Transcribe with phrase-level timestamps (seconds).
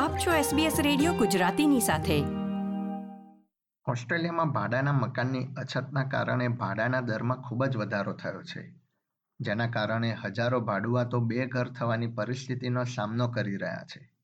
[0.00, 2.20] આપ છો SBS radio ગુજરાતીની સાથે.
[3.86, 8.74] ઓસ્ટ્રેલિયામાં ભાડાના મકાનની અછતના કારણે ભાડાના દરમાં ખૂબ જ વધારો થયો છે.
[9.40, 14.14] જેના કારણે હજારો ભાડુઆતો બે ઘર થવાની પરિસ્થિતિનો સામનો કરી રહ્યા છે.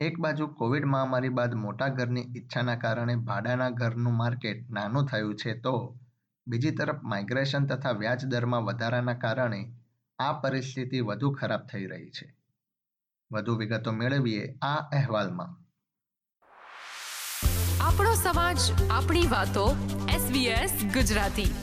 [0.00, 5.60] એક બાજુ કોવિડ મહામારી બાદ મોટા ઘરની ઈચ્છાના કારણે ભાડાના ઘરનું માર્કેટ નાનું થયું છે
[5.60, 5.98] તો
[6.46, 9.72] બીજી તરફ માઇગ્રેશન તથા વ્યાજ દરમાં વધારાના કારણે
[10.18, 12.39] આ પરિસ્થિતિ વધુ ખરાબ થઈ રહી છે.
[13.32, 15.56] વધુ વિગતો મેળવીએ આ અહેવાલમાં.
[17.80, 18.58] આપણો સમાજ
[18.90, 21.54] આપણી વાતો SBS ગુજરાતી.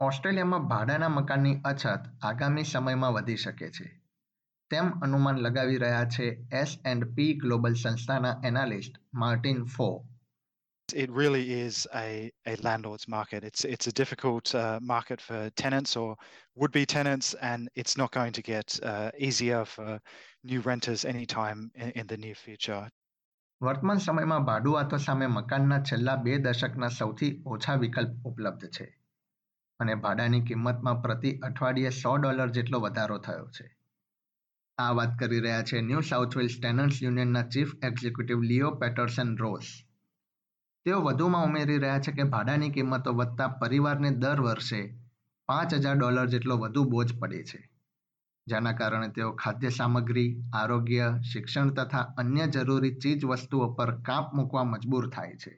[0.00, 4.00] ઓસ્ટ્રેલિયામાં ભાડાના મકાનની અછત આગામી સમયમાં વધી શકે છે.
[4.70, 10.08] તેમ અનુમાન લગાવી રહ્યા છે એસ એન્ડ પી ગ્લોબલ સંસ્થાના એનાલિસ્ટ માર્ટિન ફો.
[10.93, 13.43] it really is a, a landlord's market.
[13.43, 16.15] It's it's a difficult uh, market for tenants or
[16.55, 19.99] would-be tenants, and it's not going to get uh, easier for
[20.43, 22.83] new renters anytime in, in the near future.
[23.61, 28.87] વર્તમાન સમયમાં ભાડુઆતો સામે મકાનના છેલ્લા બે દશકના સૌથી ઓછા વિકલ્પ ઉપલબ્ધ છે
[29.79, 33.67] અને ભાડાની કિંમતમાં પ્રતિ અઠવાડિયે સો ડોલર જેટલો વધારો થયો છે
[34.77, 39.71] આ વાત કરી રહ્યા છે New South Wales tenants યુનિયનના chief executive Leo Patterson Ross
[40.86, 44.80] તેઓ વધુમાં ઉમેરી રહ્યા છે કે ભાડાની કિંમતો વધતા પરિવારને દર વર્ષે
[45.48, 47.60] પાંચ હજાર ડોલર જેટલો વધુ બોજ પડે છે
[48.46, 54.64] જેના કારણે તેઓ ખાદ્ય સામગ્રી આરોગ્ય શિક્ષણ તથા અન્ય જરૂરી ચીજ વસ્તુઓ પર કાપ મૂકવા
[54.64, 55.54] મજબૂર થાય છે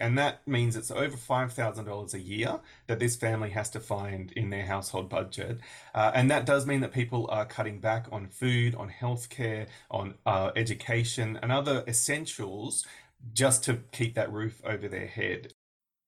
[0.00, 4.50] And that means it's over $5,000 a year that this family has to find in
[4.50, 5.60] their household budget.
[5.94, 10.14] Uh, and that does mean that people are cutting back on food, on healthcare, on
[10.26, 12.86] uh, education, and other essentials
[13.20, 15.42] just to keep that roof over their head.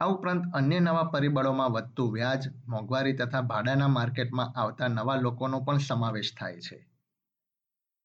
[0.00, 5.83] આ ઉપરાંત અન્ય નવા પરિબળોમાં વધતું વ્યાજ મોંઘવારી તથા ભાડાના માર્કેટમાં આવતા નવા લોકોનો પણ
[5.86, 6.78] સમાવેશ થાય છે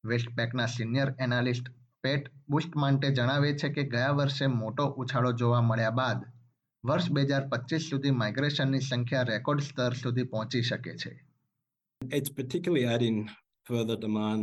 [0.04, 1.70] વેસ્ટપેકના સિનિયર એનાલિસ્ટ
[2.04, 6.20] પેટ બુસ્ટમાન્ટે જણાવે છે કે ગયા વર્ષે મોટો ઉછાળો જોવા મળ્યા બાદ
[6.84, 11.14] વર્ષ બે હજાર પચીસ સુધી માઇગ્રેશનની સંખ્યા રેકોર્ડ સ્તર સુધી પહોંચી શકે છે
[12.02, 13.18] It's particularly adding
[13.66, 14.42] further demand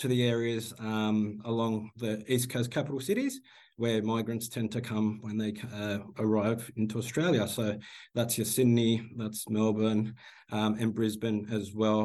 [0.00, 3.40] to the areas um, along the East Coast capital cities
[3.78, 7.48] where migrants tend to come when they uh, arrive into Australia.
[7.48, 7.78] So
[8.14, 10.14] that's your Sydney, that's Melbourne,
[10.52, 12.04] um, and Brisbane as well.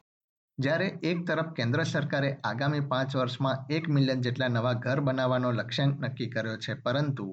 [0.58, 6.00] જ્યારે એક તરફ કેન્દ્ર સરકારે આગામી પાંચ વર્ષમાં એક million જેટલા નવા ઘર બનાવવાનો લક્ષ્યાંક
[6.06, 7.28] નક્કી કર્યો છે પરંતુ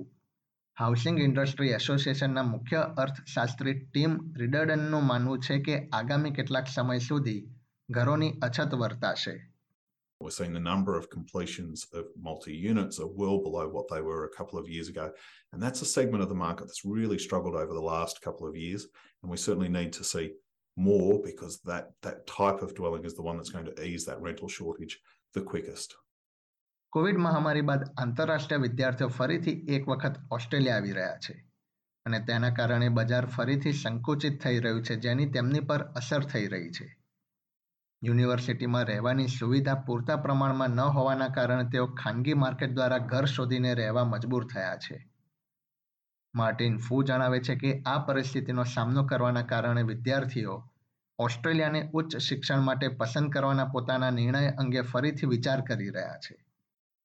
[0.76, 7.40] હાઉસિંગ ઇન્ડસ્ટ્રી એસોસિએશનના મુખ્ય અર્થશાસ્ત્રી ટીમ રિડર્ડનનું માનવું છે કે આગામી કેટલાક સમય સુધી
[7.88, 9.34] ઘરોની અછત વર્તાશે
[10.20, 14.24] We're seeing the number of completions of multi units are well below what they were
[14.24, 15.10] a couple of years ago.
[15.52, 18.56] And that's a segment of the market that's really struggled over the last couple of
[18.56, 18.86] years.
[19.22, 20.32] And we certainly need to see
[20.76, 24.20] more because that, that type of dwelling is the one that's going to ease that
[24.20, 25.00] rental shortage
[25.34, 25.94] the quickest.
[26.90, 31.34] Covid મહામારી બાદ આંતરરાષ્ટ્રીય વિદ્યાર્થીઓ ફરીથી એક વખત Australia આવી રહ્યા છે
[32.06, 36.70] અને તેના કારણે બજાર ફરીથી સંકુચિત થઈ રહ્યું છે જેની તેમની પર અસર થઈ રહી
[36.70, 36.86] છે
[38.03, 44.03] યુનિવર્સિટીમાં રહેવાની સુવિધા પૂરતા પ્રમાણમાં ન હોવાના કારણે તેઓ ખાનગી માર્કેટ દ્વારા ઘર શોધીને રહેવા
[44.03, 45.09] મજબૂર થયા છે.
[46.35, 50.71] માર્ટિન ફૂ જણાવે છે કે આ પરિસ્થિતિનો સામનો કરવાના કારણે વિદ્યાર્થીઓ
[51.19, 56.45] ઓસ્ટ્રેલિયાને ઉચ્ચ શિક્ષણ માટે પસંદ કરવાના પોતાના નિર્ણય અંગે ફરીથી વિચાર કરી રહ્યા છે.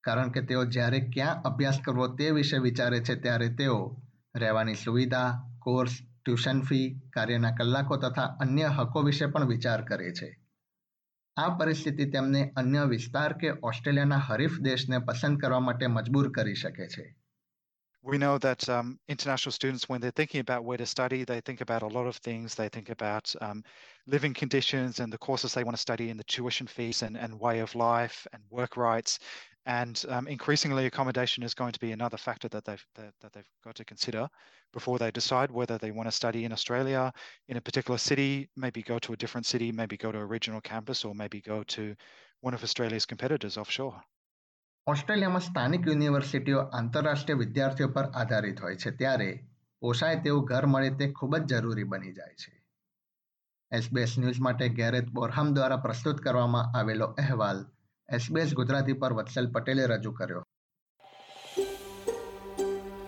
[0.01, 3.97] કારણ કે તેઓ જ્યારે ક્યાં અભ્યાસ કરવો તે વિશે વિચારે છે ત્યારે તેઓ
[4.37, 10.44] રહેવાની સુવિધા, કોર્સ, ટ્યુશન ફી, કાર્યના કલાકો તથા અન્ય હકો વિશે પણ વિચાર કરે છે.
[11.38, 16.88] આ પરિસ્થિતિ તેમને અન્ય વિસ્તાર કે ઓસ્ટ્રેલિયાના હરીફ દેશને પસંદ કરવા માટે મજબૂર કરી શકે
[16.88, 17.06] છે
[18.04, 21.60] We know that um, international students, when they're thinking about where to study, they think
[21.60, 22.56] about a lot of things.
[22.56, 23.64] They think about um,
[24.08, 27.40] living conditions and the courses they want to study and the tuition fees and, and
[27.40, 29.20] way of life and work rights.
[29.66, 33.50] And um, increasingly, accommodation is going to be another factor that they've that, that, they've
[33.64, 34.28] got to consider
[34.74, 37.14] before they decide whether they want to study in Australia
[37.48, 40.62] in a particular city, maybe go to a different city, maybe go to a regional
[40.62, 41.96] campus, or maybe go to
[42.42, 44.04] one of Australia's competitors offshore.
[44.88, 49.48] ઓસ્ટ્રેલિયામાં સ્થાનિક યુનિવર્સિટીઓ આંતરરાષ્ટ્રીય વિદ્યાર્થીઓ પર આધારિત હોય છે ત્યારે
[49.82, 52.64] પોસાય તેવું ઘર મળે તે ખૂબ જ જરૂરી બની જાય છે
[53.72, 57.66] એસબીએસ ન્યૂઝ માટે ગેરેત બોરહામ દ્વારા પ્રસ્તુત કરવામાં આવેલો અહેવાલ
[58.13, 60.43] એસબીએસ ગુજરાતી પર વત્સલ પટેલે રજૂ કર્યો.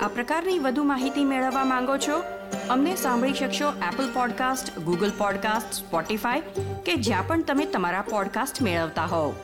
[0.01, 2.23] આ પ્રકારની વધુ માહિતી મેળવવા માંગો છો?
[2.71, 6.41] અમને સાંભળી શકશો Apple podcast Google podcast Spotify
[6.87, 9.35] કે જ્યાં પણ તમે તમારા પોડકાસ્ટ મેળવતા હોવ.